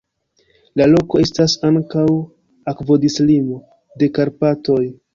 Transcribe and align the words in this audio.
La 0.81 0.87
loko 0.93 1.21
estas 1.25 1.55
ankaŭ 1.69 2.07
akvodislimo 2.75 3.63
de 4.03 4.13
Karpatoj. 4.21 4.85